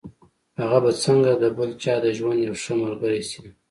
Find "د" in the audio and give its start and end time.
1.43-1.45, 2.03-2.05